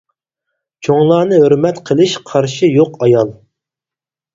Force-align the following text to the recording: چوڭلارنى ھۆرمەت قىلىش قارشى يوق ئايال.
چوڭلارنى 0.87 1.43
ھۆرمەت 1.45 1.85
قىلىش 1.93 2.19
قارشى 2.33 2.75
يوق 2.75 3.01
ئايال. 3.09 3.41